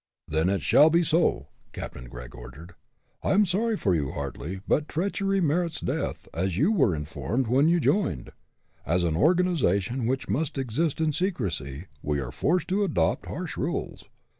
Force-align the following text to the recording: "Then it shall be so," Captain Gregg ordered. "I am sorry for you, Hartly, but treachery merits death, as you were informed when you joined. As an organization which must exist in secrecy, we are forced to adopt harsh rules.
"Then 0.27 0.49
it 0.49 0.63
shall 0.63 0.89
be 0.89 1.03
so," 1.03 1.49
Captain 1.73 2.05
Gregg 2.09 2.33
ordered. 2.33 2.73
"I 3.21 3.33
am 3.33 3.45
sorry 3.45 3.77
for 3.77 3.93
you, 3.93 4.09
Hartly, 4.13 4.61
but 4.67 4.87
treachery 4.89 5.39
merits 5.41 5.79
death, 5.79 6.27
as 6.33 6.57
you 6.57 6.71
were 6.71 6.95
informed 6.95 7.45
when 7.45 7.67
you 7.67 7.79
joined. 7.79 8.31
As 8.83 9.03
an 9.03 9.15
organization 9.15 10.07
which 10.07 10.27
must 10.27 10.57
exist 10.57 10.99
in 11.01 11.13
secrecy, 11.13 11.85
we 12.01 12.19
are 12.19 12.31
forced 12.31 12.67
to 12.69 12.83
adopt 12.83 13.27
harsh 13.27 13.57
rules. 13.57 14.05